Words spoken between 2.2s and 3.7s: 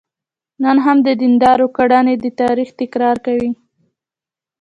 تاریخ تکرار کوي.